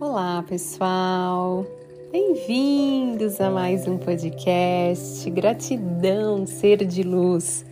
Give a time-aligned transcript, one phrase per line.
[0.00, 1.66] Olá, pessoal!
[2.10, 5.28] Bem-vindos a mais um podcast.
[5.28, 7.66] Gratidão, ser de luz,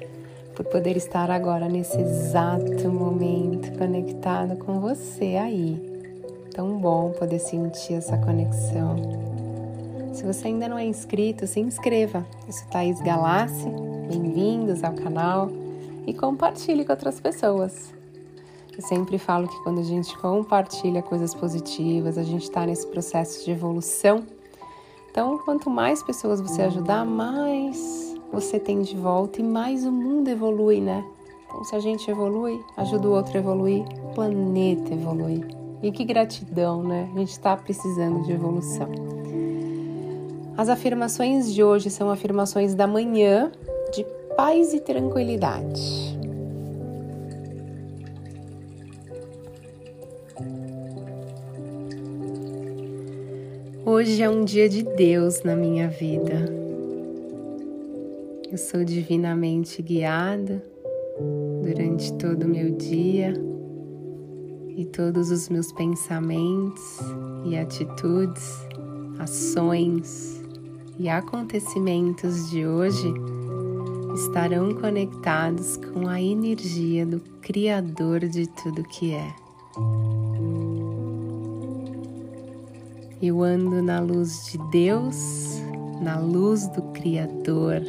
[0.55, 5.81] por poder estar agora nesse exato momento conectado com você aí.
[6.53, 8.97] Tão bom poder sentir essa conexão.
[10.13, 12.27] Se você ainda não é inscrito, se inscreva.
[12.47, 13.71] Eu sou Thaís Galassi.
[14.11, 15.49] Bem-vindos ao canal
[16.07, 17.96] e compartilhe com outras pessoas.
[18.77, 23.43] Eu sempre falo que quando a gente compartilha coisas positivas, a gente está nesse processo
[23.43, 24.23] de evolução.
[25.11, 30.29] Então, quanto mais pessoas você ajudar, mais você tem de volta e mais o mundo
[30.29, 31.03] evolui, né?
[31.47, 35.43] Então, se a gente evolui, ajuda o outro a evoluir, o planeta evolui.
[35.83, 37.09] E que gratidão, né?
[37.15, 38.89] A gente está precisando de evolução.
[40.55, 43.51] As afirmações de hoje são afirmações da manhã
[43.95, 44.05] de
[44.37, 46.16] paz e tranquilidade.
[53.97, 56.45] Hoje é um dia de Deus na minha vida.
[58.53, 60.63] Eu sou divinamente guiada
[61.63, 63.33] durante todo o meu dia
[64.77, 66.99] e todos os meus pensamentos
[67.47, 68.69] e atitudes,
[69.19, 70.45] ações
[70.99, 73.11] e acontecimentos de hoje
[74.15, 79.35] estarão conectados com a energia do Criador de tudo que é.
[83.21, 85.59] Eu ando na luz de Deus,
[86.03, 87.81] na luz do Criador,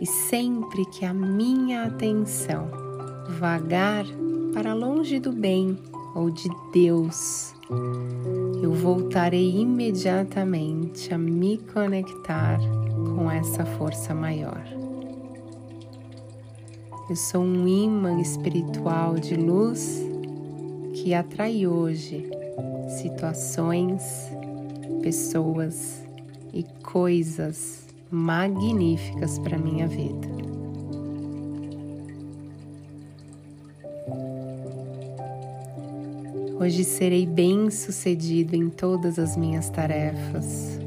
[0.00, 2.66] e sempre que a minha atenção
[3.38, 4.06] vagar
[4.54, 5.78] para longe do bem
[6.14, 7.54] ou de Deus,
[8.62, 12.58] eu voltarei imediatamente a me conectar
[13.14, 14.64] com essa força maior.
[17.10, 20.02] Eu sou um imã espiritual de luz
[20.94, 22.26] que atrai hoje
[22.94, 24.02] situações,
[25.02, 26.02] pessoas
[26.52, 30.28] e coisas magníficas para minha vida.
[36.58, 40.78] Hoje serei bem-sucedido em todas as minhas tarefas.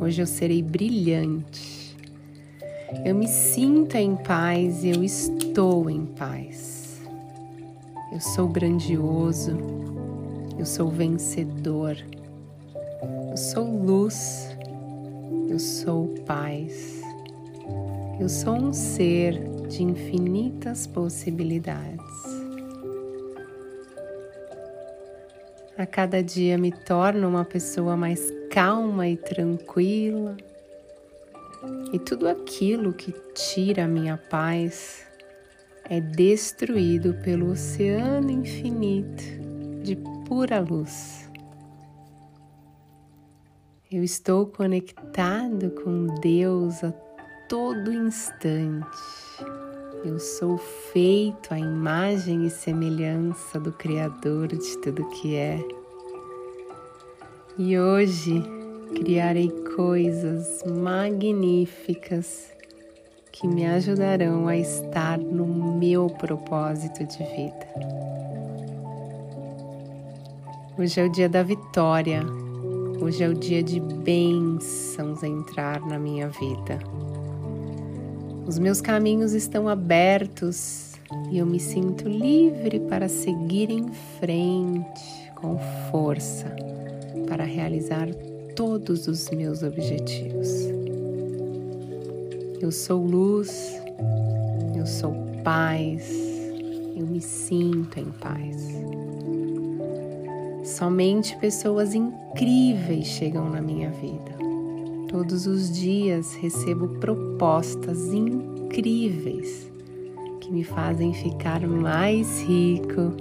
[0.00, 1.96] Hoje eu serei brilhante.
[3.04, 7.00] Eu me sinto em paz e eu estou em paz.
[8.12, 9.56] Eu sou grandioso,
[10.62, 11.96] eu sou vencedor.
[13.30, 14.48] Eu sou luz.
[15.48, 17.02] Eu sou paz.
[18.20, 21.98] Eu sou um ser de infinitas possibilidades.
[25.76, 30.36] A cada dia me torno uma pessoa mais calma e tranquila.
[31.92, 35.04] E tudo aquilo que tira a minha paz
[35.90, 39.41] é destruído pelo oceano infinito
[39.82, 41.28] de pura luz.
[43.90, 46.92] Eu estou conectado com Deus a
[47.48, 48.86] todo instante.
[50.04, 55.62] Eu sou feito à imagem e semelhança do Criador de tudo que é.
[57.58, 58.42] E hoje
[58.94, 62.50] criarei coisas magníficas
[63.30, 68.11] que me ajudarão a estar no meu propósito de vida.
[70.78, 72.22] Hoje é o dia da vitória.
[72.98, 76.78] Hoje é o dia de bênçãos entrar na minha vida.
[78.46, 80.92] Os meus caminhos estão abertos
[81.30, 83.86] e eu me sinto livre para seguir em
[84.18, 85.58] frente com
[85.90, 86.46] força
[87.28, 88.08] para realizar
[88.56, 90.48] todos os meus objetivos.
[92.58, 93.78] Eu sou luz,
[94.74, 96.08] eu sou paz,
[96.96, 98.72] eu me sinto em paz.
[100.64, 104.32] Somente pessoas incríveis chegam na minha vida.
[105.08, 109.70] Todos os dias recebo propostas incríveis
[110.40, 113.12] que me fazem ficar mais rico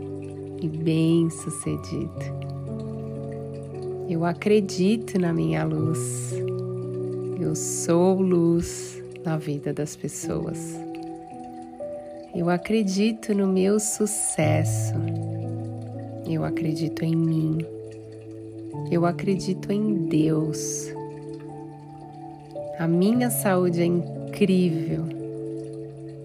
[0.62, 2.12] e bem-sucedido.
[4.08, 6.34] Eu acredito na minha luz.
[7.40, 10.80] Eu sou luz na vida das pessoas.
[12.36, 14.94] Eu acredito no meu sucesso.
[16.34, 17.58] Eu acredito em mim.
[18.90, 20.90] Eu acredito em Deus.
[22.80, 25.04] A minha saúde é incrível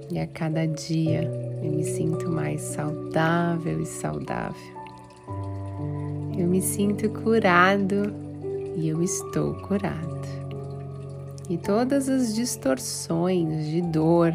[0.09, 1.29] e a cada dia
[1.61, 4.77] eu me sinto mais saudável e saudável.
[6.39, 8.15] Eu me sinto curado
[8.77, 10.07] e eu estou curado.
[11.51, 14.33] E todas as distorções de dor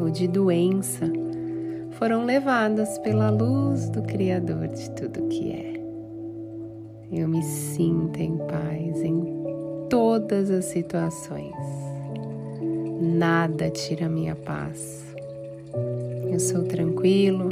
[0.00, 1.12] ou de doença
[2.02, 5.72] foram levadas pela luz do Criador de tudo que é.
[7.12, 9.24] Eu me sinto em paz em
[9.88, 11.54] todas as situações.
[13.00, 15.14] Nada tira minha paz.
[16.28, 17.50] Eu sou tranquilo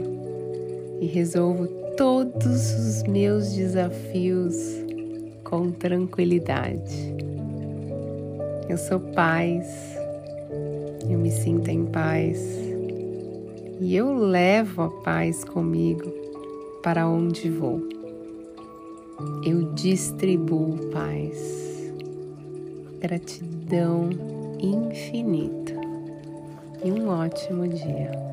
[1.01, 4.57] e resolvo todos os meus desafios
[5.45, 7.15] com tranquilidade.
[8.69, 9.97] Eu sou paz,
[11.09, 12.70] eu me sinto em paz
[13.81, 16.13] e eu levo a paz comigo
[16.83, 17.81] para onde vou.
[19.45, 21.93] Eu distribuo paz.
[23.01, 24.11] Gratidão
[24.61, 25.81] infinita
[26.85, 28.31] e um ótimo dia.